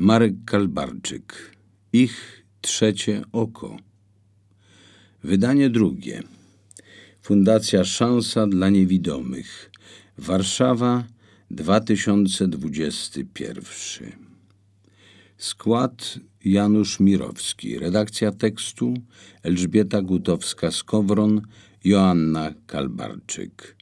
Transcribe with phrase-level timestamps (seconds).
[0.00, 1.56] Marek Kalbarczyk.
[1.92, 3.76] Ich trzecie oko.
[5.24, 6.22] Wydanie drugie.
[7.22, 9.70] Fundacja Szansa dla Niewidomych.
[10.18, 11.04] Warszawa
[11.50, 13.64] 2021.
[15.38, 17.78] Skład Janusz Mirowski.
[17.78, 18.94] Redakcja tekstu
[19.42, 21.40] Elżbieta Gutowska-Skowron,
[21.84, 23.77] Joanna Kalbarczyk.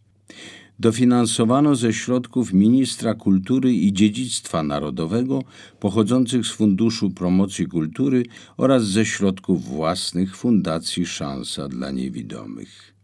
[0.78, 5.42] Dofinansowano ze środków Ministra Kultury i Dziedzictwa Narodowego
[5.80, 8.22] pochodzących z Funduszu Promocji Kultury
[8.56, 12.94] oraz ze środków własnych Fundacji Szansa dla Niewidomych.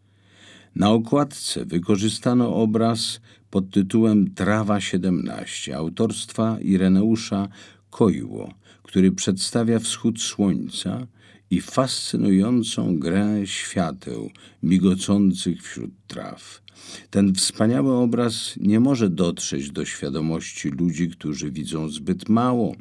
[0.77, 7.48] Na okładce wykorzystano obraz pod tytułem Trawa 17 autorstwa Ireneusza
[7.91, 11.07] Kojło, który przedstawia wschód słońca
[11.52, 14.30] i fascynującą grę świateł
[14.62, 16.62] migocących wśród traw.
[17.11, 22.75] Ten wspaniały obraz nie może dotrzeć do świadomości ludzi, którzy widzą zbyt mało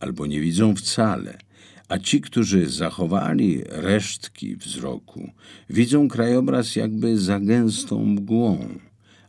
[0.00, 1.38] albo nie widzą wcale,
[1.88, 5.30] a ci, którzy zachowali resztki wzroku,
[5.70, 8.68] widzą krajobraz jakby za gęstą mgłą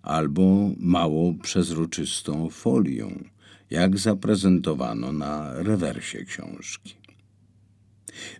[0.01, 3.23] albo mało przezroczystą folią,
[3.69, 7.00] jak zaprezentowano na rewersie książki.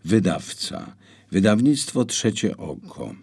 [0.06, 0.96] Wydawca.
[1.32, 3.16] Wydawnictwo Trzecie Oko.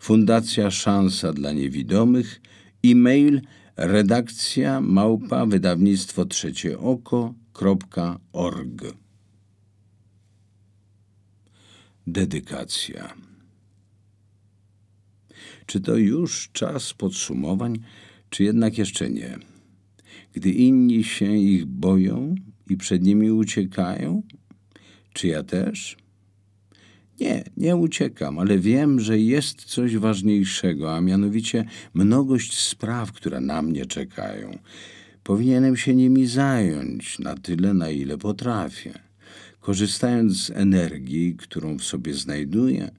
[0.00, 2.40] Fundacja Szansa dla Niewidomych.
[2.84, 3.40] E-mail
[3.76, 8.82] redakcja małpa wydawnictwo trzecie oko.org
[12.06, 13.14] Dedykacja.
[15.66, 17.78] Czy to już czas podsumowań,
[18.30, 19.38] czy jednak jeszcze nie?
[20.32, 22.34] Gdy inni się ich boją
[22.70, 24.22] i przed nimi uciekają,
[25.16, 25.96] czy ja też?
[27.20, 31.64] Nie, nie uciekam, ale wiem, że jest coś ważniejszego, a mianowicie
[31.94, 34.58] mnogość spraw, które na mnie czekają.
[35.22, 38.92] Powinienem się nimi zająć na tyle, na ile potrafię.
[39.60, 42.90] Korzystając z energii, którą w sobie znajduję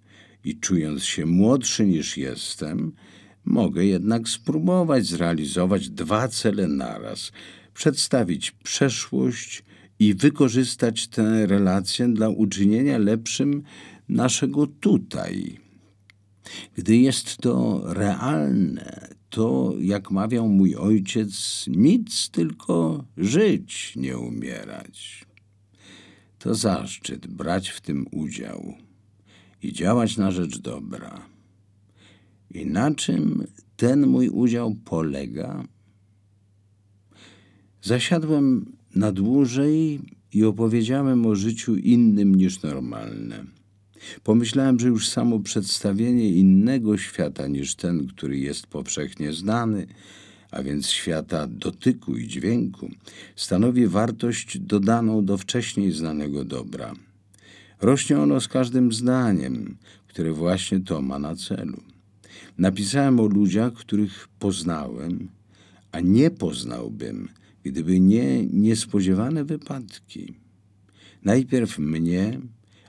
[0.44, 2.92] i czując się młodszy niż jestem,
[3.46, 7.32] mogę jednak spróbować zrealizować dwa cele naraz:
[7.74, 9.64] przedstawić przeszłość
[10.00, 13.64] i wykorzystać tę relację dla uczynienia lepszym
[14.10, 15.60] naszego tutaj.
[16.76, 25.26] Gdy jest to realne, to, jak mawiał mój ojciec, nic tylko żyć, nie umierać.
[26.40, 28.74] To zaszczyt brać w tym udział
[29.64, 31.22] i działać na rzecz dobra.
[32.54, 33.48] I na czym
[33.78, 35.64] ten mój udział polega?
[37.82, 40.00] Zasiadłem na dłużej
[40.34, 43.44] i opowiedziałem o życiu innym niż normalne.
[44.24, 49.88] Pomyślałem, że już samo przedstawienie innego świata niż ten, który jest powszechnie znany,
[50.52, 52.90] a więc świata dotyku i dźwięku,
[53.36, 56.94] stanowi wartość dodaną do wcześniej znanego dobra.
[57.82, 61.78] Rośnie ono z każdym zdaniem, które właśnie to ma na celu.
[62.58, 65.28] Napisałem o ludziach, których poznałem,
[65.92, 67.30] a nie poznałbym,
[67.72, 70.34] gdyby nie niespodziewane wypadki.
[71.24, 72.40] Najpierw mnie,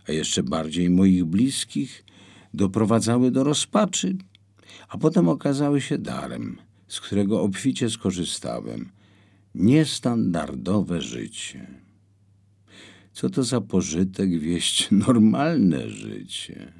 [0.08, 2.04] a jeszcze bardziej moich bliskich,
[2.54, 4.16] doprowadzały do rozpaczy,
[4.88, 6.58] a potem okazały się darem,
[6.88, 8.88] z którego obficie skorzystałem.
[9.54, 11.66] Niestandardowe życie.
[13.12, 16.72] Co to za pożytek wieść normalne życie?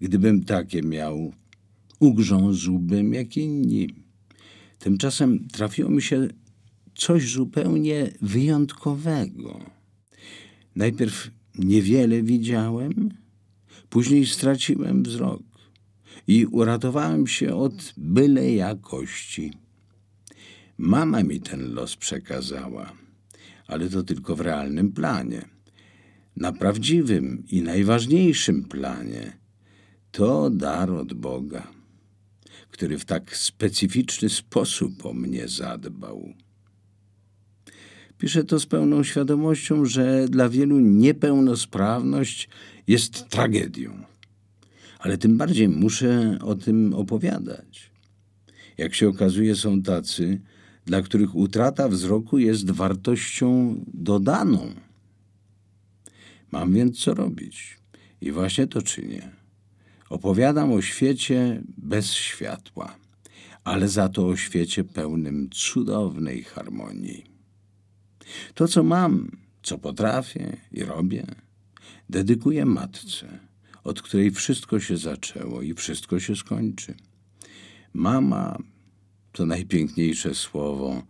[0.00, 1.32] Gdybym takie miał,
[2.00, 3.88] ugrzązłbym jak inni.
[4.78, 6.28] Tymczasem trafiło mi się
[7.00, 9.60] coś zupełnie wyjątkowego.
[10.76, 13.10] Najpierw niewiele widziałem,
[13.90, 15.42] później straciłem wzrok
[16.26, 19.52] i uratowałem się od byle jakości.
[20.78, 22.92] Mama mi ten los przekazała,
[23.66, 25.48] ale to tylko w realnym planie.
[26.36, 29.38] Na prawdziwym i najważniejszym planie
[30.10, 31.72] to dar od Boga,
[32.70, 36.34] który w tak specyficzny sposób o mnie zadbał.
[38.20, 42.48] Piszę to z pełną świadomością, że dla wielu niepełnosprawność
[42.86, 44.04] jest tragedią.
[44.98, 47.90] Ale tym bardziej muszę o tym opowiadać.
[48.78, 50.40] Jak się okazuje, są tacy,
[50.84, 54.74] dla których utrata wzroku jest wartością dodaną.
[56.52, 57.78] Mam więc co robić
[58.20, 59.30] i właśnie to czynię.
[60.10, 62.96] Opowiadam o świecie bez światła,
[63.64, 67.29] ale za to o świecie pełnym cudownej harmonii.
[68.54, 69.30] To, co mam,
[69.62, 71.26] co potrafię i robię,
[72.08, 73.38] dedykuję matce,
[73.84, 76.94] od której wszystko się zaczęło i wszystko się skończy.
[77.92, 78.58] Mama
[79.32, 81.02] to najpiękniejsze słowo,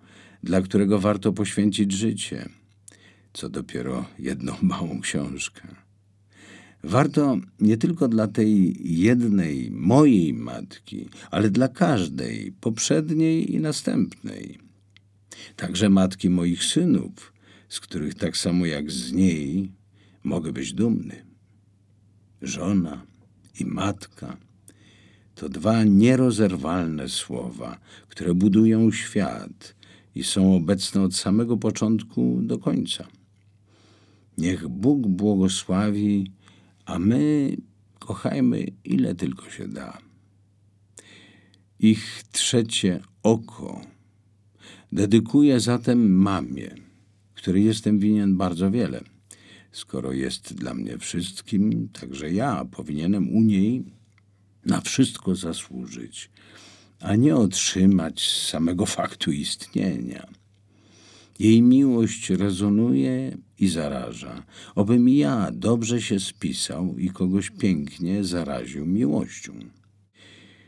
[0.42, 2.48] dla którego warto poświęcić życie.
[3.32, 5.68] co dopiero jedną małą książkę.
[6.84, 14.69] Warto nie tylko dla tej jednej mojej matki, ale dla każdej poprzedniej i następnej.
[15.56, 17.32] Także matki moich synów,
[17.68, 19.72] z których tak samo jak z niej
[20.24, 21.24] mogę być dumny.
[22.42, 23.06] Żona
[23.60, 24.36] i matka
[25.34, 27.78] to dwa nierozerwalne słowa,
[28.08, 29.74] które budują świat
[30.14, 33.06] i są obecne od samego początku do końca.
[34.38, 36.32] Niech Bóg błogosławi,
[36.84, 37.56] a my
[37.98, 39.98] kochajmy ile tylko się da.
[41.78, 43.80] Ich trzecie oko
[44.92, 46.74] dedykuję zatem mamie,
[47.34, 49.00] której jestem winien bardzo wiele.
[49.72, 53.84] Skoro jest dla mnie wszystkim, także ja powinienem u niej
[54.66, 56.30] na wszystko zasłużyć,
[57.00, 60.26] a nie otrzymać samego faktu istnienia.
[61.38, 64.42] Jej miłość rezonuje i zaraża.
[64.74, 69.52] Obym ja dobrze się spisał i kogoś pięknie zaraził miłością.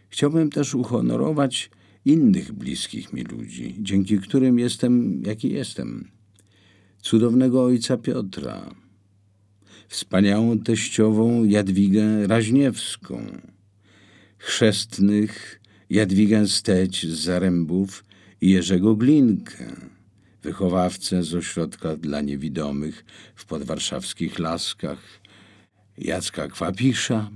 [0.08, 1.70] Chciałbym też uhonorować
[2.04, 6.10] innych bliskich mi ludzi, dzięki którym jestem, jaki jestem.
[7.02, 8.74] Cudownego ojca Piotra,
[9.88, 13.26] wspaniałą teściową Jadwigę Raźniewską,
[14.38, 15.60] chrzestnych
[15.90, 18.04] Jadwigę Steć z Zarębów
[18.40, 19.76] i Jerzego Glinkę,
[20.42, 23.04] wychowawcę z ośrodka dla niewidomych
[23.34, 25.20] w podwarszawskich Laskach,
[25.98, 27.30] Jacka Kwapisza,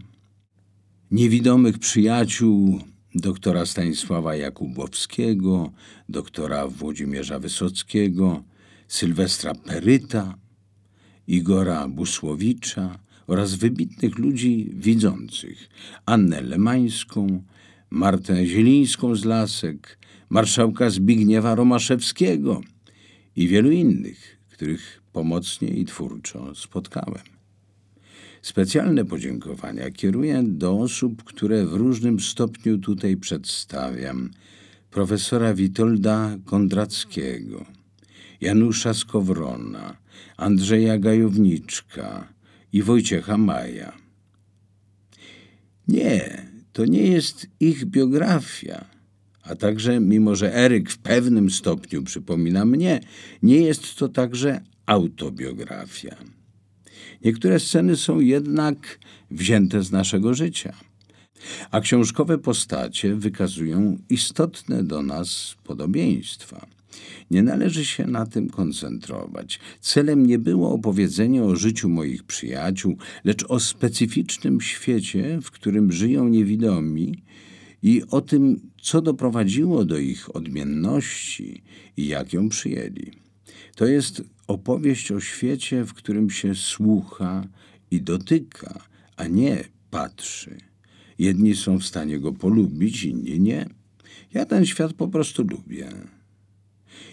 [1.11, 2.81] niewidomych przyjaciół
[3.17, 5.73] doktora Stanisława Jakubowskiego,
[6.09, 8.43] doktora Włodzimierza Wysockiego,
[8.89, 10.39] Sylwestra Peryta,
[11.29, 15.69] Igora Busłowicza oraz wybitnych ludzi widzących,
[16.07, 17.43] Annę Lemańską,
[17.91, 19.99] Martę Zielińską z Lasek,
[20.29, 22.61] marszałka Zbigniewa Romaszewskiego
[23.37, 27.36] i wielu innych, których pomocnie i twórczo spotkałem.
[28.47, 34.31] Specjalne podziękowania kieruję do osób, które w różnym stopniu tutaj przedstawiam.
[34.91, 37.67] Profesora Witolda Kondrackiego,
[38.41, 39.97] Janusza Skowrona,
[40.37, 42.29] Andrzeja Gajowniczka
[42.73, 43.93] i Wojciecha Maja.
[45.89, 48.85] Nie, to nie jest ich biografia,
[49.43, 53.01] a także, mimo że Eryk w pewnym stopniu przypomina mnie,
[53.43, 56.36] nie jest to także autobiografia.
[57.27, 58.99] Niektóre sceny są jednak
[59.31, 60.73] wzięte z naszego życia,
[61.71, 66.67] a książkowe postacie wykazują istotne do nas podobieństwa.
[67.31, 69.61] Nie należy się na tym koncentrować.
[69.81, 76.29] Celem nie było opowiedzenie o życiu moich przyjaciół, lecz o specyficznym świecie, w którym żyją
[76.29, 77.23] niewidomi
[77.83, 81.63] i o tym, co doprowadziło do ich odmienności
[81.97, 83.13] i jak ją przyjęli.
[83.77, 87.45] To jest opowieść o świecie, w którym się słucha
[87.91, 88.85] i dotyka,
[89.17, 90.57] a nie patrzy.
[91.19, 93.67] Jedni są w stanie go polubić, inni nie.
[94.35, 95.91] Ja ten świat po prostu lubię.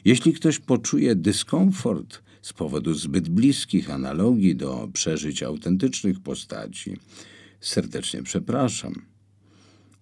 [0.06, 6.98] Jeśli ktoś poczuje dyskomfort z powodu zbyt bliskich analogii do przeżyć autentycznych postaci,
[7.62, 9.13] serdecznie przepraszam.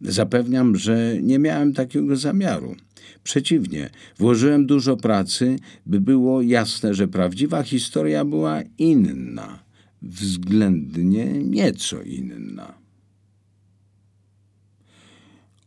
[0.01, 2.75] Zapewniam, że nie miałem takiego zamiaru.
[3.23, 5.55] Przeciwnie, włożyłem dużo pracy,
[5.85, 9.59] by było jasne, że prawdziwa historia była inna,
[10.01, 12.73] względnie nieco inna.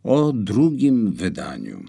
[0.02, 1.84] O drugim wydaniu.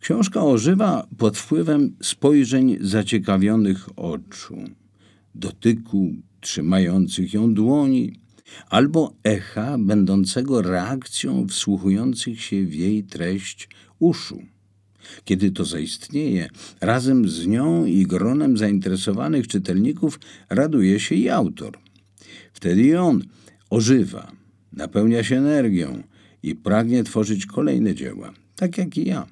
[0.00, 4.56] Książka ożywa pod wpływem spojrzeń zaciekawionych oczu,
[5.34, 8.12] dotyku trzymających ją dłoni,
[8.70, 14.42] albo echa będącego reakcją wsłuchujących się w jej treść uszu.
[15.24, 16.48] Kiedy to zaistnieje,
[16.80, 21.78] razem z nią i gronem zainteresowanych czytelników raduje się i autor.
[22.52, 23.22] Wtedy i on
[23.70, 24.32] ożywa,
[24.72, 26.02] napełnia się energią
[26.42, 29.26] i pragnie tworzyć kolejne dzieła, tak jak i ja.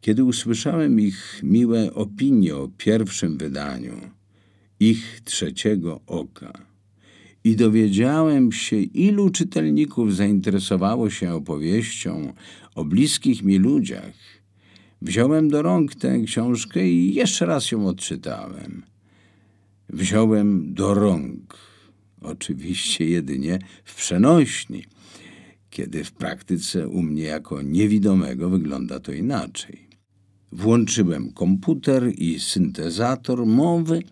[0.00, 3.92] Kiedy usłyszałem ich miłe opinie o pierwszym wydaniu,
[4.80, 6.67] ich trzeciego oka,
[7.48, 12.32] i dowiedziałem się, ilu czytelników zainteresowało się opowieścią
[12.74, 14.14] o bliskich mi ludziach,
[15.02, 18.82] wziąłem do rąk tę książkę i jeszcze raz ją odczytałem.
[19.88, 21.58] Wziąłem do rąk,
[22.20, 24.84] oczywiście jedynie w przenośni,
[25.70, 29.88] kiedy w praktyce u mnie jako niewidomego wygląda to inaczej.
[30.52, 34.02] Włączyłem komputer i syntezator mowy,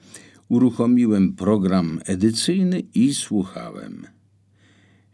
[0.49, 4.07] uruchomiłem program edycyjny i słuchałem.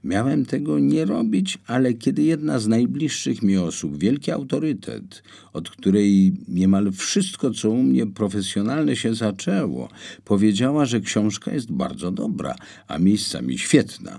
[0.05, 5.23] Miałem tego nie robić, ale kiedy jedna z najbliższych mi osób, wielki autorytet,
[5.53, 9.89] od której niemal wszystko, co u mnie profesjonalne się zaczęło,
[10.25, 12.55] powiedziała, że książka jest bardzo dobra,
[12.89, 14.19] a miejscami świetna.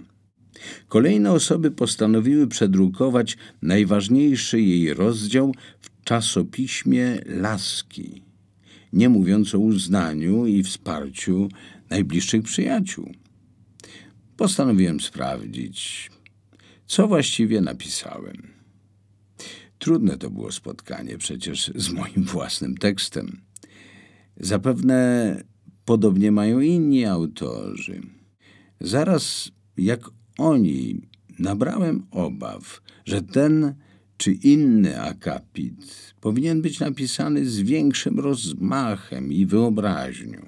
[0.88, 8.22] Kolejne osoby postanowiły przedrukować najważniejszy jej rozdział w czasopiśmie Laski,
[8.94, 11.50] nie mówiąc o uznaniu i wsparciu
[11.90, 13.14] najbliższych przyjaciół
[14.38, 16.12] postanowiłem sprawdzić,
[16.86, 18.54] co właściwie napisałem.
[19.80, 23.42] Trudne to było spotkanie przecież z moim własnym tekstem.
[24.38, 25.44] Zapewne
[25.86, 28.02] podobnie mają inni autorzy.
[28.82, 31.02] Zaraz jak oni
[31.40, 33.76] nabrałem obaw, że ten
[34.24, 40.42] czy inny akapit powinien być napisany z większym rozmachem i wyobraźnią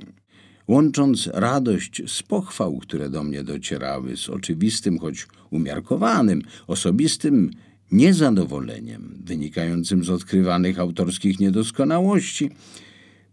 [0.67, 7.51] łącząc radość z pochwał, które do mnie docierały, z oczywistym, choć umiarkowanym, osobistym
[7.91, 12.49] niezadowoleniem wynikającym z odkrywanych autorskich niedoskonałości,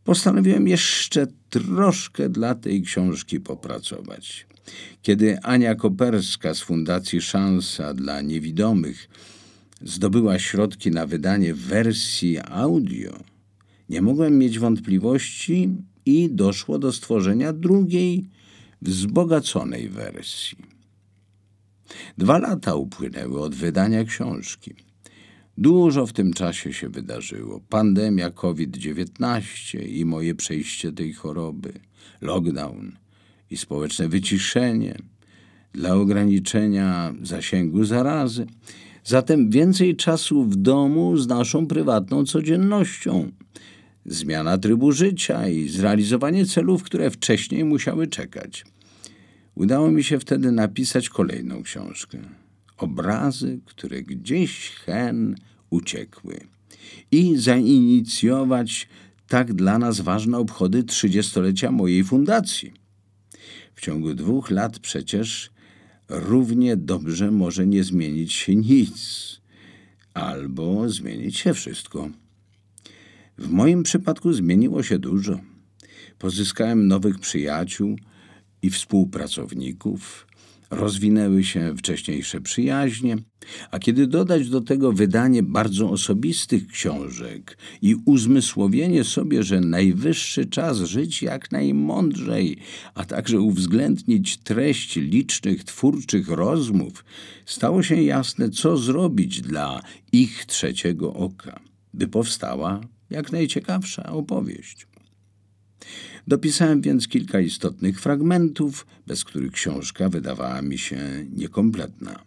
[0.05, 4.47] postanowiłem jeszcze troszkę dla tej książki popracować.
[5.03, 9.09] Kiedy Ania Koperska z Fundacji Szansa dla Niewidomych
[9.85, 13.19] zdobyła środki na wydanie wersji audio,
[13.89, 15.71] nie mogłem mieć wątpliwości,
[16.07, 18.29] i doszło do stworzenia drugiej,
[18.83, 20.59] wzbogaconej wersji.
[22.19, 24.75] Dwa lata upłynęły od wydania książki.
[25.59, 27.61] Dużo w tym czasie się wydarzyło.
[27.69, 31.73] Pandemia COVID-19 i moje przejście tej choroby,
[32.21, 32.93] lockdown
[33.51, 34.97] i społeczne wyciszenie
[35.73, 38.47] dla ograniczenia zasięgu zarazy.
[39.05, 43.33] Zatem więcej czasu w domu z naszą prywatną codziennością
[44.07, 48.65] zmiana trybu życia i zrealizowanie celów, które wcześniej musiały czekać.
[49.55, 52.19] Udało mi się wtedy napisać kolejną książkę.
[52.79, 55.37] Obrazy, które gdzieś hen
[55.71, 56.41] uciekły.
[57.11, 58.89] I zainicjować
[59.29, 62.73] tak dla nas ważne obchody trzydziestolecia mojej fundacji.
[63.75, 65.52] W ciągu dwóch lat przecież
[66.09, 69.41] równie dobrze może nie zmienić się nic,
[70.15, 72.11] albo zmienić się wszystko.
[73.39, 75.41] W moim przypadku zmieniło się dużo.
[76.19, 77.97] Pozyskałem nowych przyjaciół
[78.63, 80.27] i współpracowników,
[80.73, 83.17] rozwinęły się wcześniejsze przyjaźnie,
[83.71, 90.79] a kiedy dodać do tego wydanie bardzo osobistych książek i uzmysłowienie sobie, że najwyższy czas
[90.79, 92.57] żyć jak najmądrzej,
[92.95, 97.05] a także uwzględnić treść licznych twórczych rozmów,
[97.47, 101.61] stało się jasne, co zrobić dla ich trzeciego oka,
[101.95, 104.92] by powstała jak najciekawsza opowieść.
[106.29, 110.99] Dopisałem więc kilka istotnych fragmentów, bez których książka wydawała mi się
[111.37, 112.25] niekompletna.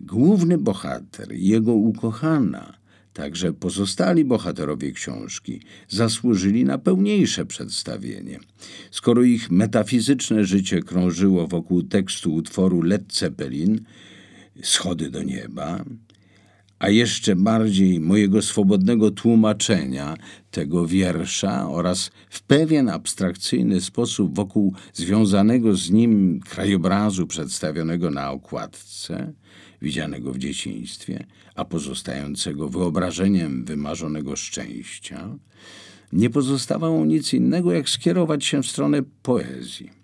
[0.00, 2.78] Główny bohater i jego ukochana,
[3.12, 8.40] także pozostali bohaterowie książki, zasłużyli na pełniejsze przedstawienie.
[8.90, 13.80] Skoro ich metafizyczne życie krążyło wokół tekstu utworu Led Zeppelin,
[14.62, 15.84] Schody do nieba,
[16.80, 20.16] a jeszcze bardziej mojego swobodnego tłumaczenia
[20.50, 29.32] tego wiersza oraz w pewien abstrakcyjny sposób wokół związanego z nim krajobrazu przedstawionego na okładce,
[29.82, 35.38] widzianego w dzieciństwie, a pozostającego wyobrażeniem wymarzonego szczęścia,
[36.12, 39.99] nie pozostawało nic innego, jak skierować się w stronę poezji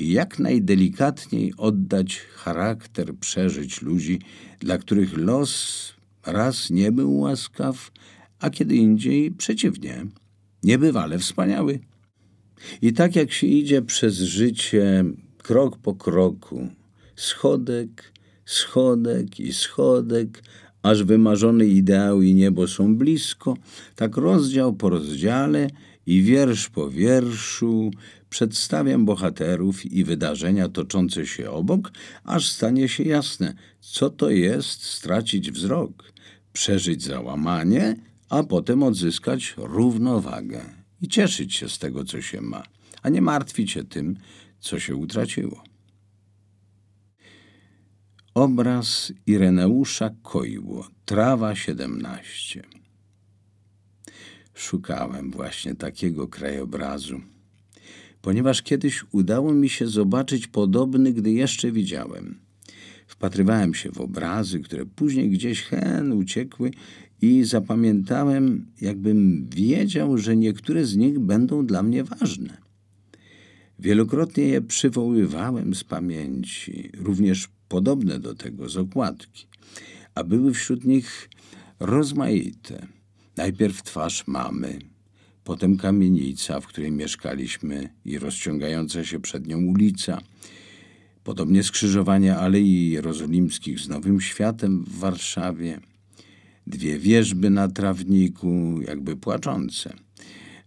[0.00, 4.20] jak najdelikatniej oddać charakter przeżyć ludzi,
[4.58, 5.92] dla których los
[6.26, 7.90] raz nie był łaskaw,
[8.38, 10.06] a kiedy indziej przeciwnie,
[10.62, 11.80] niebywale wspaniały.
[12.82, 15.04] I tak jak się idzie przez życie
[15.38, 16.68] krok po kroku,
[17.16, 18.12] schodek,
[18.44, 20.42] schodek i schodek,
[20.82, 23.56] aż wymarzone ideały i niebo są blisko,
[23.96, 25.70] tak rozdział po rozdziale
[26.06, 27.90] i wiersz po wierszu
[28.30, 31.92] przedstawiam bohaterów i wydarzenia toczące się obok,
[32.24, 36.12] aż stanie się jasne, co to jest stracić wzrok,
[36.52, 37.96] przeżyć załamanie,
[38.28, 40.60] a potem odzyskać równowagę
[41.00, 42.62] i cieszyć się z tego, co się ma,
[43.02, 44.16] a nie martwić się tym,
[44.60, 45.64] co się utraciło.
[48.34, 52.62] Obraz Ireneusza Kojło, Trawa 17.
[54.54, 57.20] Szukałem właśnie takiego krajobrazu
[58.22, 62.38] ponieważ kiedyś udało mi się zobaczyć podobny, gdy jeszcze widziałem.
[63.06, 66.70] Wpatrywałem się w obrazy, które później gdzieś hen uciekły
[67.22, 72.56] i zapamiętałem, jakbym wiedział, że niektóre z nich będą dla mnie ważne.
[73.78, 79.46] Wielokrotnie je przywoływałem z pamięci, również podobne do tego z okładki,
[80.14, 81.28] a były wśród nich
[81.80, 82.86] rozmaite.
[83.36, 84.78] Najpierw twarz mamy,
[85.44, 90.20] potem kamienica, w której mieszkaliśmy i rozciągająca się przed nią ulica,
[91.24, 95.80] podobnie skrzyżowanie Alei Jerozolimskich z Nowym Światem w Warszawie,
[96.66, 99.94] dwie wieżby na trawniku, jakby płaczące,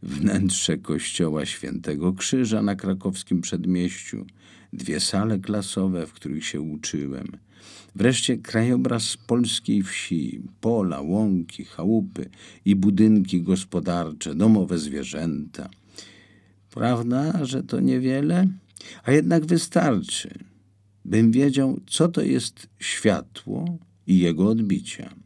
[0.04, 4.26] wnętrze kościoła Świętego Krzyża na krakowskim przedmieściu,
[4.74, 7.28] dwie sale klasowe, w których się uczyłem,
[7.96, 12.30] wreszcie krajobraz polskiej wsi, pola, łąki, chałupy
[12.66, 15.70] i budynki gospodarcze, domowe zwierzęta.
[16.70, 18.48] Prawda, że to niewiele,
[19.04, 20.30] a jednak wystarczy,
[21.06, 23.78] bym wiedział, co to jest światło
[24.08, 25.23] i jego odbicia.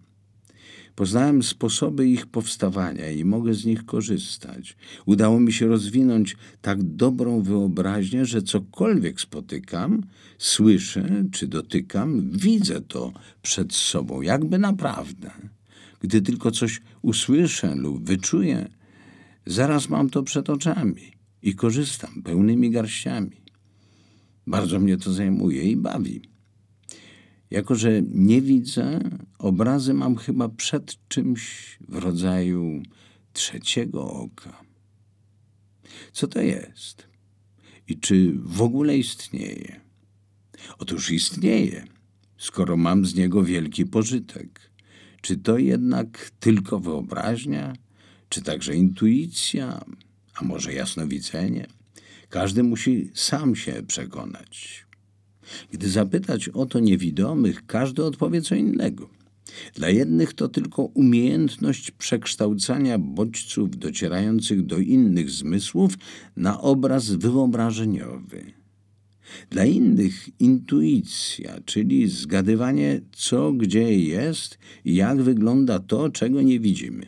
[0.98, 4.78] Poznałem sposoby ich powstawania i mogę z nich korzystać.
[5.06, 10.02] Udało mi się rozwinąć tak dobrą wyobraźnię, że cokolwiek spotykam,
[10.38, 15.32] słyszę czy dotykam, widzę to przed sobą, jakby naprawdę.
[16.00, 18.70] Gdy tylko coś usłyszę lub wyczuję,
[19.46, 21.12] zaraz mam to przed oczami
[21.42, 23.42] i korzystam pełnymi garściami.
[24.48, 26.37] Bardzo mnie to zajmuje i bawi.
[27.52, 29.00] Jako, że nie widzę,
[29.40, 32.84] obrazy mam chyba przed czymś w rodzaju
[33.34, 34.64] trzeciego oka.
[36.12, 37.08] Co to jest?
[37.88, 39.82] I czy w ogóle istnieje?
[40.78, 41.88] Otóż istnieje,
[42.38, 44.72] skoro mam z niego wielki pożytek.
[45.22, 47.74] Czy to jednak tylko wyobraźnia,
[48.30, 49.86] czy także intuicja,
[50.36, 51.68] a może jasnowidzenie?
[52.30, 54.87] Każdy musi sam się przekonać.
[55.72, 59.10] Gdy zapytać o to niewidomych, każdy odpowie co innego.
[59.76, 65.94] Dla jednych to tylko umiejętność przekształcania bodźców docierających do innych zmysłów
[66.36, 68.44] na obraz wyobrażeniowy.
[69.50, 77.06] Dla innych intuicja, czyli zgadywanie, co gdzie jest i jak wygląda to, czego nie widzimy.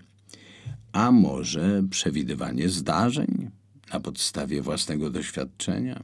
[0.92, 3.50] A może przewidywanie zdarzeń
[3.94, 6.04] na podstawie własnego doświadczenia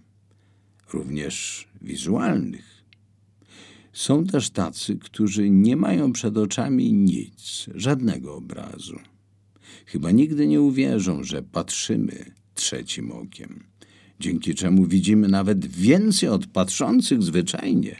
[0.96, 2.84] również wizualnych.
[3.94, 9.00] Są też tacy, którzy nie mają przed oczami nic, żadnego obrazu.
[9.86, 13.64] Chyba nigdy nie uwierzą, że patrzymy trzecim okiem,
[14.20, 17.96] dzięki czemu widzimy nawet więcej od patrzących zwyczajnie,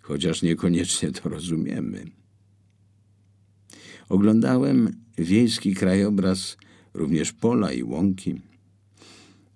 [0.00, 2.04] chociaż niekoniecznie to rozumiemy.
[4.08, 6.56] Oglądałem wiejski krajobraz,
[6.94, 8.49] również pola i łąki.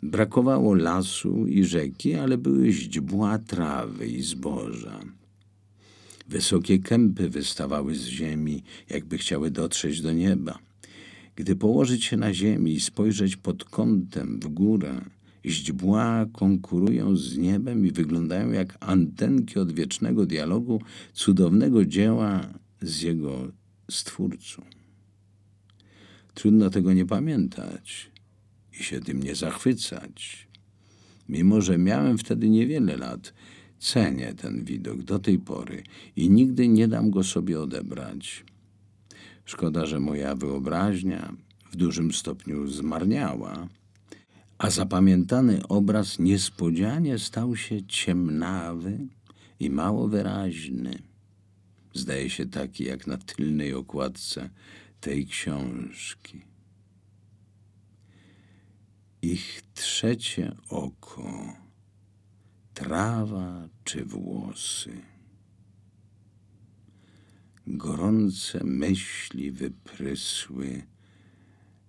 [0.05, 5.01] Brakowało lasu i rzeki, ale były źdźbła trawy i zboża.
[6.29, 10.59] Wysokie kępy wystawały z ziemi, jakby chciały dotrzeć do nieba.
[11.37, 15.01] Gdy położyć się na ziemi i spojrzeć pod kątem w górę,
[15.47, 20.81] źdźbła konkurują z niebem i wyglądają jak antenki odwiecznego dialogu
[21.13, 22.49] cudownego dzieła
[22.83, 23.53] z jego
[23.91, 24.63] stwórcą.
[26.35, 28.14] Trudno tego nie pamiętać
[28.81, 30.49] i się tym nie zachwycać.
[31.29, 33.35] Mimo, że miałem wtedy niewiele lat,
[33.79, 35.83] cenię ten widok do tej pory
[36.17, 38.45] i nigdy nie dam go sobie odebrać.
[39.45, 41.35] Szkoda, że moja wyobraźnia
[41.73, 43.69] w dużym stopniu zmarniała,
[44.59, 48.99] a zapamiętany obraz niespodzianie stał się ciemnawy
[49.61, 50.99] i mało wyraźny.
[51.95, 54.51] Zdaje się taki jak na tylnej okładce
[55.01, 56.54] tej książki
[59.25, 61.57] ich trzecie oko,
[62.75, 65.03] trawa czy włosy.
[67.67, 70.87] Gorące myśli wyprysły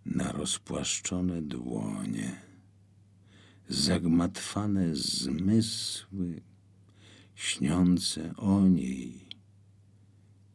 [0.05, 2.41] na rozpłaszczone dłonie,
[3.69, 6.41] zagmatwane zmysły,
[7.35, 9.29] śniące o niej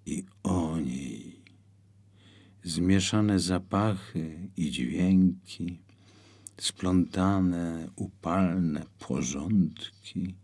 [0.07, 1.45] i o niej,
[2.65, 5.90] zmieszane zapachy i dźwięki,
[6.61, 10.35] splątane, upalne porządki,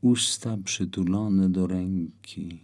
[0.00, 2.60] usta przytulone do ręki,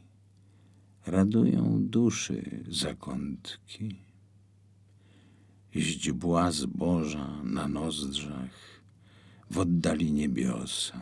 [1.06, 3.96] radują duszy zakątki.
[5.76, 8.80] Źdźbła zboża na nozdrzach,
[9.50, 11.00] w oddali niebiosa,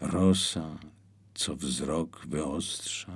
[0.00, 0.78] rosa,
[1.34, 3.14] co wzrok wyostrza,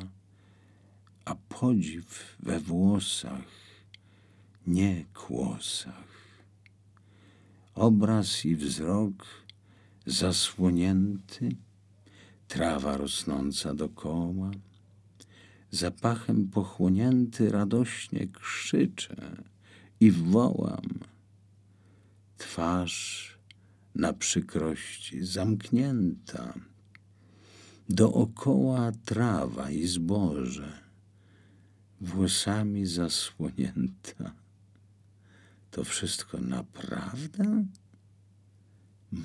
[1.25, 3.51] a podziw we włosach,
[4.67, 6.18] nie kłosach
[7.79, 9.27] obraz i wzrok
[10.07, 11.57] zasłonięty,
[12.49, 14.51] trawa rosnąca dokoła,
[15.71, 19.43] zapachem pochłonięty radośnie krzyczę
[20.01, 20.99] i wołam.
[22.39, 23.39] Twarz
[23.95, 26.55] na przykrości zamknięta,
[27.89, 30.73] Dookoła trawa i zboże,
[32.01, 34.33] włosami zasłonięta.
[35.79, 37.65] To wszystko naprawdę?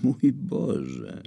[0.04, 1.22] Mój Boże!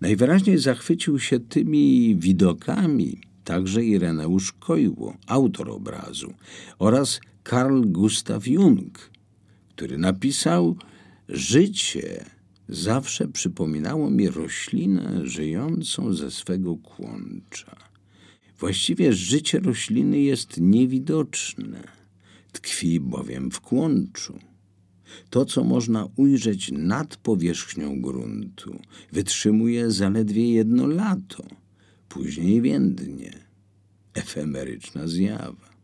[0.00, 6.34] Najwyraźniej zachwycił się tymi widokami także Ireneusz Kojło, autor obrazu,
[6.78, 9.10] oraz Karl Gustav Jung,
[9.68, 10.76] który napisał
[11.28, 12.24] Życie
[12.68, 17.76] zawsze przypominało mi roślinę żyjącą ze swego kłącza.
[18.58, 22.03] Właściwie życie rośliny jest niewidoczne,
[22.54, 24.38] tkwi bowiem w kłączu.
[25.30, 28.80] To, co można ujrzeć nad powierzchnią gruntu,
[29.12, 31.44] wytrzymuje zaledwie jedno lato,
[32.08, 33.32] później więdnie.
[34.14, 35.74] Efemeryczna zjawa.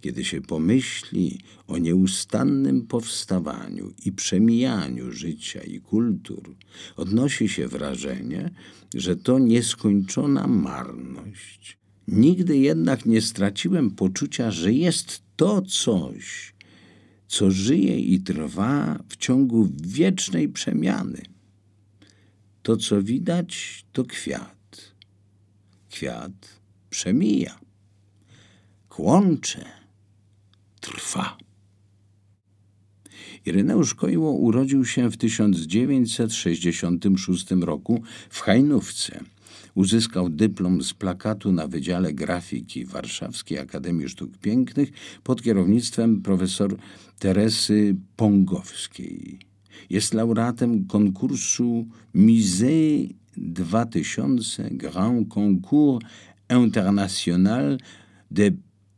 [0.00, 6.56] Kiedy się pomyśli o nieustannym powstawaniu i przemijaniu życia i kultur,
[6.96, 8.50] odnosi się wrażenie,
[8.94, 11.81] że to nieskończona marność.
[12.08, 16.54] Nigdy jednak nie straciłem poczucia, że jest to coś,
[17.28, 21.22] co żyje i trwa w ciągu wiecznej przemiany.
[22.62, 24.92] To, co widać, to kwiat.
[25.90, 26.60] Kwiat
[26.90, 27.58] przemija.
[28.88, 29.64] Kłącze
[30.80, 31.38] trwa.
[33.46, 39.24] Ireneusz Kojło urodził się w 1966 roku w Hajnówce.
[39.74, 44.90] Uzyskał dyplom z plakatu na Wydziale Grafiki Warszawskiej Akademii Sztuk Pięknych
[45.22, 46.76] pod kierownictwem profesor
[47.18, 49.38] Teresy Pongowskiej.
[49.90, 56.04] Jest laureatem konkursu Musée 2000 Grand Concours
[56.50, 57.78] International
[58.30, 58.50] de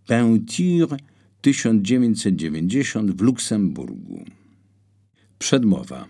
[0.06, 0.96] Peinture
[1.40, 4.24] 1990 w Luksemburgu.
[5.38, 6.08] Przedmowa.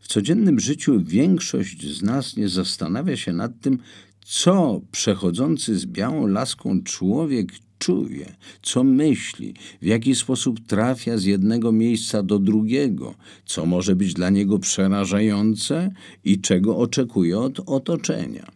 [0.00, 3.78] W codziennym życiu większość z nas nie zastanawia się nad tym,
[4.24, 11.72] co przechodzący z białą laską człowiek czuje, co myśli, w jaki sposób trafia z jednego
[11.72, 13.14] miejsca do drugiego,
[13.46, 15.90] co może być dla niego przerażające
[16.24, 18.46] i czego oczekuje od otoczenia.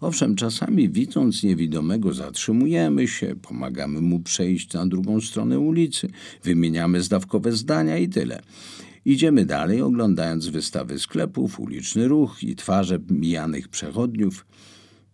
[0.00, 6.10] Owszem, czasami widząc niewidomego zatrzymujemy się, pomagamy mu przejść na drugą stronę ulicy,
[6.44, 8.42] wymieniamy zdawkowe zdania i tyle.
[9.04, 14.46] Idziemy dalej, oglądając wystawy sklepów, uliczny ruch i twarze mijanych przechodniów.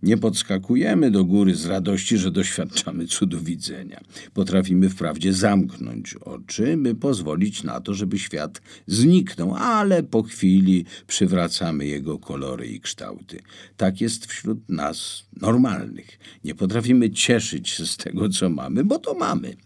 [0.04, 4.00] Nie podskakujemy do góry z radości, że doświadczamy cudu widzenia.
[4.34, 11.86] Potrafimy wprawdzie zamknąć oczy, by pozwolić na to, żeby świat zniknął, ale po chwili przywracamy
[11.86, 13.38] jego kolory i kształty.
[13.76, 16.18] Tak jest wśród nas normalnych.
[16.44, 19.56] Nie potrafimy cieszyć się z tego, co mamy, bo to mamy.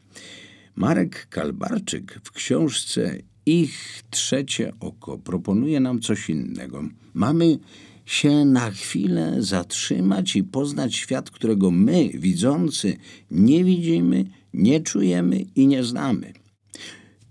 [0.76, 3.18] Marek Kalbarczyk w książce
[3.50, 6.88] Ich trzecie oko proponuje nam coś innego.
[7.14, 7.58] Mamy
[8.06, 12.96] się na chwilę zatrzymać i poznać świat, którego my, widzący,
[13.30, 16.32] nie widzimy, nie czujemy i nie znamy.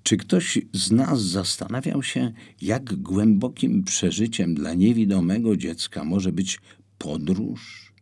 [0.04, 6.60] Czy ktoś z nas zastanawiał się, jak głębokim przeżyciem dla niewidomego dziecka może być
[6.98, 7.94] podróż?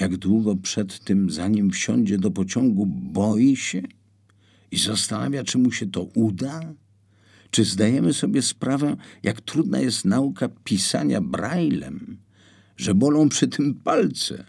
[0.00, 3.82] Jak długo przed tym, zanim wsiądzie do pociągu, boi się
[4.70, 6.74] i zastanawia, czy mu się to uda?
[7.52, 12.18] Czy zdajemy sobie sprawę, jak trudna jest nauka pisania braillem,
[12.76, 14.44] że bolą przy tym palce?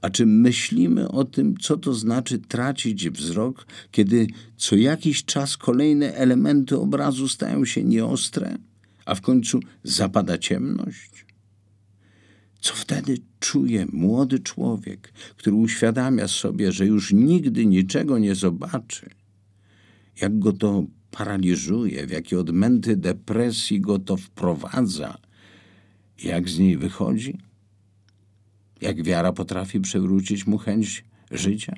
[0.00, 6.14] A czy myślimy o tym, co to znaczy tracić wzrok, kiedy co jakiś czas kolejne
[6.14, 8.58] elementy obrazu stają się nieostre,
[9.04, 11.26] a w końcu zapada ciemność?
[12.60, 19.10] Co wtedy czuje młody człowiek, który uświadamia sobie, że już nigdy niczego nie zobaczy?
[20.20, 25.18] Jak go to paraliżuje, w jakie odmęty depresji go to wprowadza,
[26.22, 27.38] jak z niej wychodzi?
[28.80, 31.76] Jak wiara potrafi przywrócić mu chęć życia?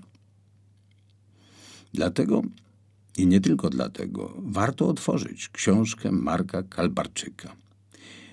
[1.95, 2.43] Dlatego
[3.17, 7.57] i nie tylko dlatego warto otworzyć książkę Marka Kalbarczyka.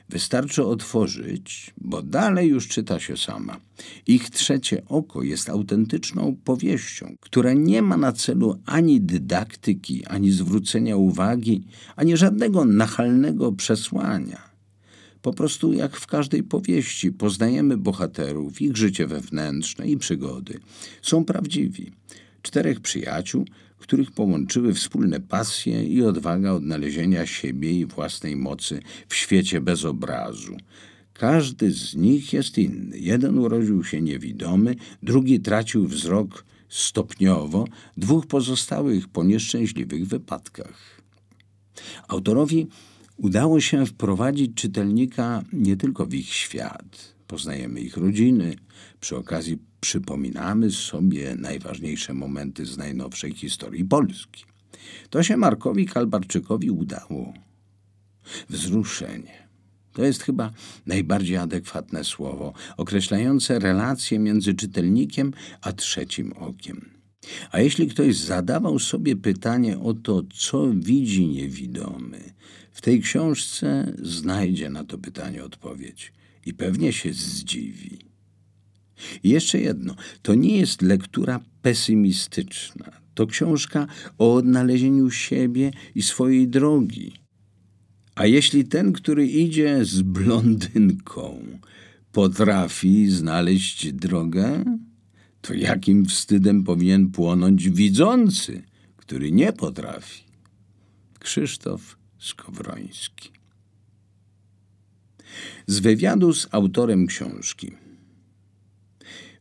[0.09, 3.59] Wystarczy otworzyć, bo dalej już czyta się sama.
[4.07, 10.95] Ich trzecie oko jest autentyczną powieścią, która nie ma na celu ani dydaktyki, ani zwrócenia
[10.95, 11.63] uwagi,
[11.95, 14.49] ani żadnego nachalnego przesłania.
[15.21, 20.59] Po prostu, jak w każdej powieści, poznajemy bohaterów, ich życie wewnętrzne i przygody.
[21.01, 21.91] Są prawdziwi.
[22.41, 23.45] Czterech przyjaciół,
[23.79, 30.57] których połączyły wspólne pasje i odwaga odnalezienia siebie i własnej mocy w świecie bez obrazu.
[31.13, 32.99] Każdy z nich jest inny.
[32.99, 37.65] Jeden urodził się niewidomy, drugi tracił wzrok stopniowo,
[37.97, 41.01] dwóch pozostałych po nieszczęśliwych wypadkach.
[42.07, 42.67] Autorowi
[43.19, 48.55] Udało się wprowadzić czytelnika nie tylko w ich świat, poznajemy ich rodziny,
[48.99, 54.43] przy okazji przypominamy sobie najważniejsze momenty z najnowszej historii Polski.
[55.09, 57.33] To się Markowi Kalbarczykowi udało.
[58.49, 59.47] Wzruszenie.
[59.93, 60.51] To jest chyba
[60.85, 66.98] najbardziej adekwatne słowo, określające relacje między czytelnikiem a trzecim okiem.
[67.51, 72.33] A jeśli ktoś zadawał sobie pytanie o to, co widzi niewidomy,
[72.71, 76.13] w tej książce znajdzie na to pytanie odpowiedź
[76.45, 77.99] i pewnie się zdziwi.
[79.23, 82.91] I jeszcze jedno, to nie jest lektura pesymistyczna.
[83.13, 87.13] To książka o odnalezieniu siebie i swojej drogi.
[88.15, 91.45] A jeśli ten, który idzie z blondynką,
[92.11, 94.63] potrafi znaleźć drogę,
[95.41, 98.63] to jakim wstydem powinien płonąć widzący,
[98.97, 100.23] który nie potrafi?
[101.19, 103.31] Krzysztof Skowroński.
[105.67, 107.71] Z wywiadu z autorem książki.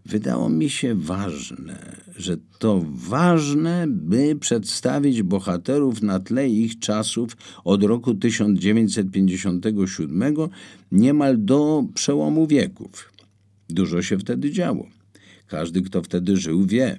[0.07, 7.83] Wydało mi się ważne, że to ważne, by przedstawić bohaterów na tle ich czasów od
[7.83, 10.35] roku 1957
[10.93, 13.13] niemal do przełomu wieków.
[13.69, 14.98] Dużo się wtedy działo.
[15.49, 16.99] Każdy, kto wtedy żył, wie,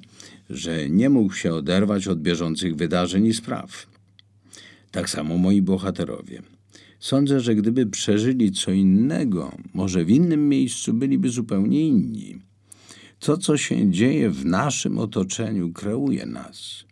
[0.50, 3.88] że nie mógł się oderwać od bieżących wydarzeń i spraw.
[4.92, 6.42] Tak samo moi bohaterowie.
[7.00, 12.40] Sądzę, że gdyby przeżyli co innego, może w innym miejscu byliby zupełnie inni.
[13.20, 16.84] To, co się dzieje w naszym otoczeniu, kreuje nas.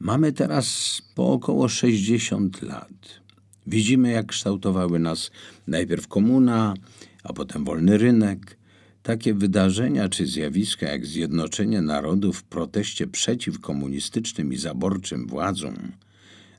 [0.00, 2.92] Mamy teraz po około 60 lat.
[3.66, 5.30] Widzimy, jak kształtowały nas
[5.66, 6.74] najpierw komuna,
[7.24, 8.58] a potem wolny rynek.
[9.02, 15.92] Takie wydarzenia czy zjawiska jak zjednoczenie narodów w proteście przeciw komunistycznym i zaborczym władzom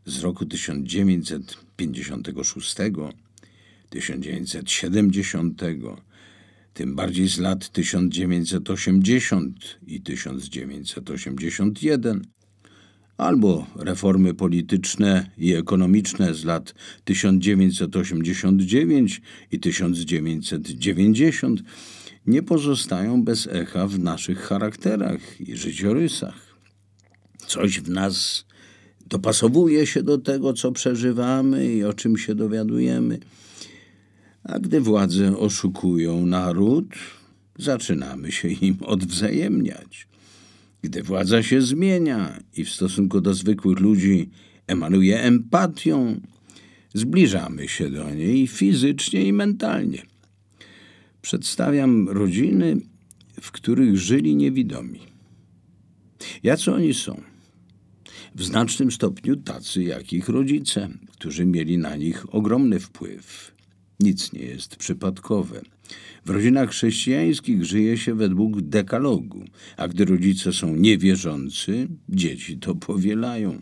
[0.06, 2.76] z roku 1956,
[3.90, 5.62] 1970,
[6.74, 12.22] tym bardziej z lat 1980 i 1981,
[13.18, 21.64] albo reformy polityczne i ekonomiczne z lat 1989 i 1990
[22.28, 26.56] nie pozostają bez echa w naszych charakterach i życiorysach.
[27.48, 28.46] Coś w nas
[29.06, 33.20] dopasowuje się do tego, co przeżywamy i o czym się dowiadujemy.
[34.44, 36.88] A gdy władze oszukują naród,
[37.58, 40.08] zaczynamy się im odwzajemniać.
[40.82, 44.30] Gdy władza się zmienia i w stosunku do zwykłych ludzi
[44.68, 46.22] emanuje empatią,
[46.94, 50.13] zbliżamy się do niej fizycznie i mentalnie.
[51.24, 52.78] Przedstawiam rodziny,
[53.42, 55.00] w których żyli niewidomi.
[56.44, 57.22] Jacy oni są?
[58.36, 63.56] W znacznym stopniu tacy jak ich rodzice, którzy mieli na nich ogromny wpływ.
[64.00, 65.62] Nic nie jest przypadkowe.
[66.26, 69.44] W rodzinach chrześcijańskich żyje się według dekalogu,
[69.78, 73.62] a gdy rodzice są niewierzący, dzieci to powielają.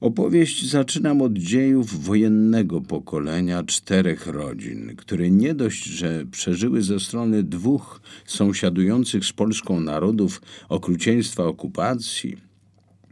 [0.00, 7.42] Opowieść zaczynam od dziejów wojennego pokolenia czterech rodzin, które nie dość, że przeżyły ze strony
[7.42, 12.36] dwóch sąsiadujących z Polską narodów okrucieństwa okupacji,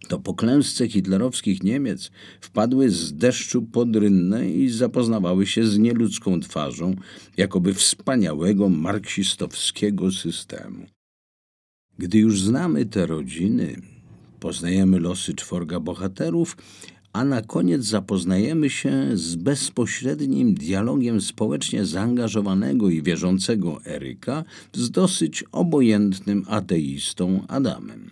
[0.09, 6.41] to po klęsce hitlerowskich Niemiec wpadły z deszczu pod rynnę i zapoznawały się z nieludzką
[6.41, 6.95] twarzą,
[7.37, 10.87] jakoby wspaniałego marksistowskiego systemu.
[11.99, 13.96] Gdy już znamy te rodziny,
[14.41, 16.57] poznajemy losy czworga bohaterów,
[17.13, 25.45] a na koniec zapoznajemy się z bezpośrednim dialogiem społecznie zaangażowanego i wierzącego Eryka z dosyć
[25.53, 28.11] obojętnym ateistą Adamem.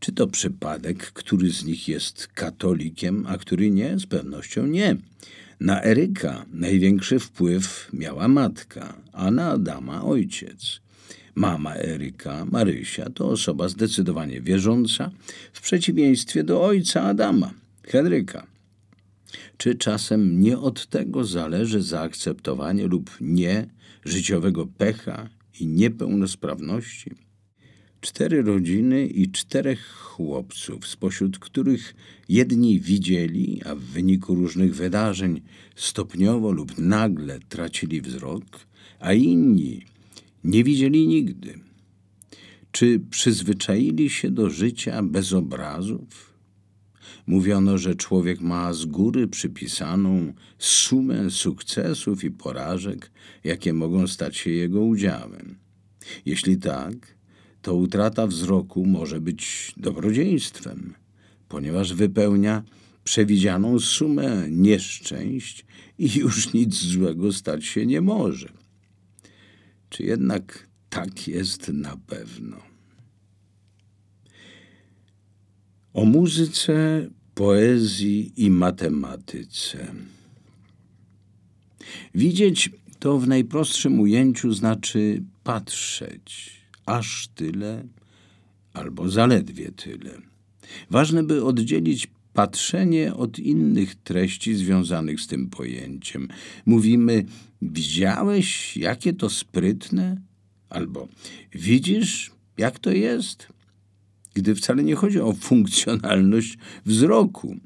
[0.00, 3.98] Czy to przypadek, który z nich jest katolikiem, a który nie?
[3.98, 4.96] Z pewnością nie.
[5.60, 10.81] Na Eryka największy wpływ miała matka, a na Adama ojciec.
[11.34, 15.10] Mama Eryka, Marysia, to osoba zdecydowanie wierząca,
[15.52, 18.46] w przeciwieństwie do ojca Adama, Henryka.
[19.56, 23.66] Czy czasem nie od tego zależy zaakceptowanie lub nie
[24.04, 25.28] życiowego pecha
[25.60, 27.10] i niepełnosprawności?
[28.00, 31.94] Cztery rodziny i czterech chłopców, spośród których
[32.28, 35.40] jedni widzieli, a w wyniku różnych wydarzeń
[35.76, 38.44] stopniowo lub nagle tracili wzrok,
[39.00, 39.82] a inni
[40.44, 41.58] nie widzieli nigdy.
[42.72, 46.32] Czy przyzwyczaili się do życia bez obrazów?
[47.26, 53.10] Mówiono, że człowiek ma z góry przypisaną sumę sukcesów i porażek,
[53.44, 55.58] jakie mogą stać się jego udziałem.
[56.26, 56.94] Jeśli tak,
[57.62, 60.94] to utrata wzroku może być dobrodziejstwem,
[61.48, 62.62] ponieważ wypełnia
[63.04, 65.66] przewidzianą sumę nieszczęść
[65.98, 68.61] i już nic złego stać się nie może.
[69.92, 72.56] Czy jednak tak jest na pewno?
[75.92, 79.94] O muzyce, poezji i matematyce.
[82.14, 87.84] Widzieć to w najprostszym ujęciu znaczy patrzeć, aż tyle
[88.72, 90.10] albo zaledwie tyle.
[90.90, 96.28] Ważne, by oddzielić patrzenie od innych treści związanych z tym pojęciem.
[96.66, 97.24] Mówimy,
[97.62, 100.20] widziałeś, jakie to sprytne?
[100.68, 101.08] Albo
[101.52, 103.48] widzisz, jak to jest?
[104.34, 107.56] Gdy wcale nie chodzi o funkcjonalność wzroku.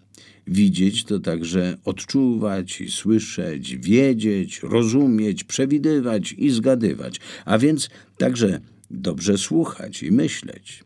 [0.47, 9.39] Widzieć to także odczuwać i słyszeć, wiedzieć, rozumieć, przewidywać i zgadywać, a więc także dobrze
[9.39, 10.85] słuchać i myśleć.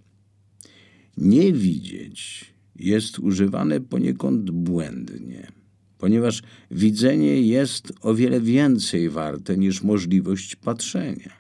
[1.16, 2.49] Nie widzieć
[2.80, 5.52] jest używane poniekąd błędnie,
[5.98, 11.32] ponieważ widzenie jest o wiele więcej warte niż możliwość patrzenia.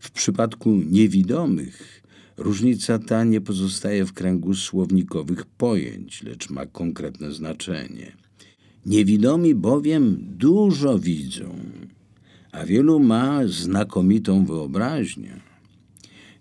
[0.00, 2.02] W przypadku niewidomych
[2.36, 8.16] różnica ta nie pozostaje w kręgu słownikowych pojęć, lecz ma konkretne znaczenie.
[8.86, 11.58] Niewidomi bowiem dużo widzą,
[12.52, 15.47] a wielu ma znakomitą wyobraźnię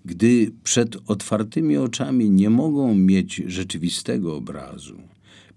[0.08, 4.98] gdy przed otwartymi oczami nie mogą mieć rzeczywistego obrazu,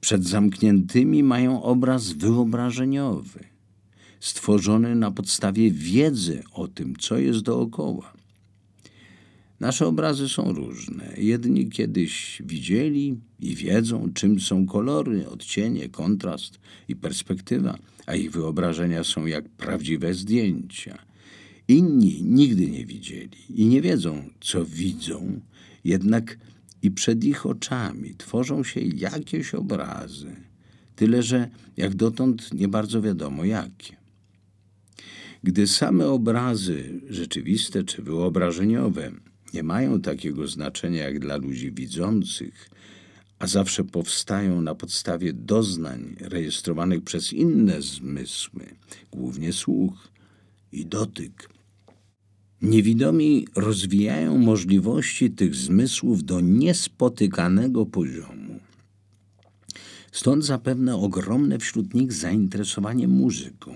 [0.00, 3.44] przed zamkniętymi mają obraz wyobrażeniowy,
[4.20, 8.12] stworzony na podstawie wiedzy o tym, co jest dookoła.
[9.60, 11.14] Nasze obrazy są różne.
[11.16, 19.04] Jedni kiedyś widzieli i wiedzą, czym są kolory, odcienie, kontrast i perspektywa, a ich wyobrażenia
[19.04, 20.98] są jak prawdziwe zdjęcia–
[21.70, 25.40] Inni nigdy nie widzieli i nie wiedzą, co widzą,
[25.84, 26.38] jednak
[26.82, 30.36] i przed ich oczami tworzą się jakieś obrazy,
[30.96, 33.96] tyle że jak dotąd nie bardzo wiadomo jakie.
[35.42, 39.12] Gdy same obrazy rzeczywiste czy wyobrażeniowe
[39.54, 42.70] nie mają takiego znaczenia jak dla ludzi widzących,
[43.38, 48.66] a zawsze powstają na podstawie doznań rejestrowanych przez inne zmysły,
[49.10, 50.08] głównie słuch
[50.72, 51.59] i dotyk,
[52.62, 58.60] Niewidomi rozwijają możliwości tych zmysłów do niespotykanego poziomu.
[60.12, 63.74] Stąd zapewne ogromne wśród nich zainteresowanie muzyką.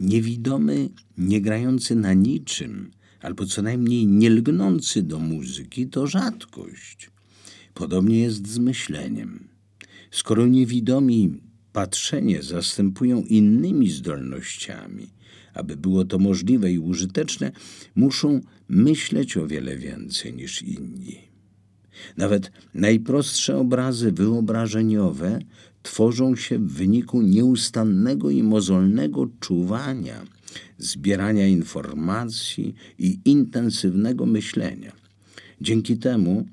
[0.00, 0.88] Niewidomy,
[1.18, 7.10] nie grający na niczym, albo co najmniej nie lgnący do muzyki, to rzadkość.
[7.74, 9.48] Podobnie jest z myśleniem.
[10.10, 11.40] Skoro niewidomi
[11.72, 15.08] patrzenie zastępują innymi zdolnościami,
[15.54, 17.52] aby było to możliwe i użyteczne,
[17.94, 21.18] muszą myśleć o wiele więcej niż inni.
[22.16, 25.38] Nawet najprostsze obrazy wyobrażeniowe
[25.82, 30.24] tworzą się w wyniku nieustannego i mozolnego czuwania,
[30.78, 34.92] zbierania informacji i intensywnego myślenia.
[35.60, 36.46] Dzięki temu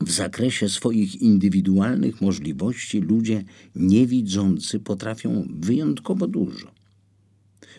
[0.00, 3.44] w zakresie swoich indywidualnych możliwości ludzie
[3.76, 6.75] niewidzący potrafią wyjątkowo dużo.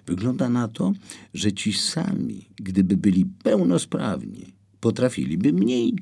[0.08, 0.93] Wygląda na to,
[1.34, 4.46] że ci sami, gdyby byli pełnosprawni,
[4.80, 5.96] potrafiliby mniej.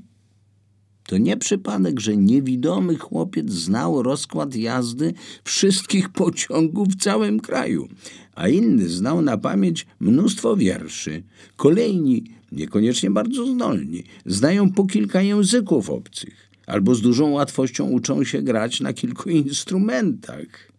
[1.04, 5.14] To nie przypadek, że niewidomy chłopiec znał rozkład jazdy
[5.44, 7.88] wszystkich pociągów w całym kraju,
[8.36, 11.24] a inny znał na pamięć mnóstwo wierszy.
[11.56, 18.42] Kolejni, niekoniecznie bardzo zdolni, znają po kilka języków obcych albo z dużą łatwością uczą się
[18.42, 20.75] grać na kilku instrumentach.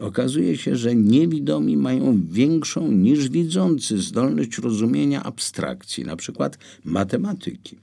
[0.00, 7.76] Okazuje się, że niewidomi mają większą niż widzący zdolność rozumienia abstrakcji, na przykład matematyki.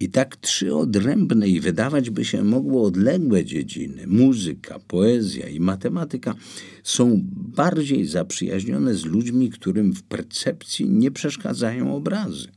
[0.00, 6.34] I tak trzy odrębne i wydawać by się mogło odległe dziedziny muzyka, poezja i matematyka
[6.82, 12.48] są bardziej zaprzyjaźnione z ludźmi, którym w percepcji nie przeszkadzają obrazy.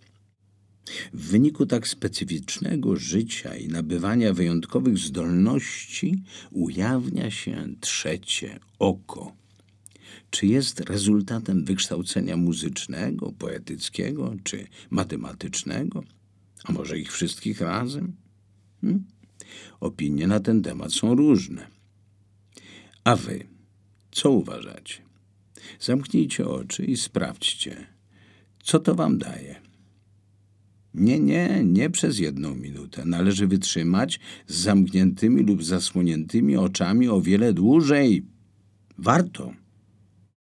[1.14, 9.36] W wyniku tak specyficznego życia i nabywania wyjątkowych zdolności ujawnia się trzecie oko.
[10.30, 16.04] Czy jest rezultatem wykształcenia muzycznego, poetyckiego czy matematycznego?
[16.64, 18.16] A może ich wszystkich razem?
[18.82, 19.04] Hmm?
[19.80, 21.68] Opinie na ten temat są różne.
[23.04, 23.48] A wy,
[24.12, 25.02] co uważacie?
[25.80, 27.88] Zamknijcie oczy i sprawdźcie,
[28.64, 29.61] co to wam daje.
[30.94, 33.06] Nie, nie, nie przez jedną minutę.
[33.06, 38.26] Należy wytrzymać z zamkniętymi lub zasłoniętymi oczami o wiele dłużej.
[38.98, 39.61] Warto.